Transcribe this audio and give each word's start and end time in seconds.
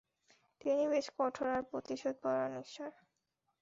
তিনি 0.61 0.83
বেশ 0.87 1.07
কঠোর 1.17 1.47
আর 1.49 1.61
প্রতিশোধপরায়ণ 1.71 2.53
ঈশ্বর! 2.59 2.91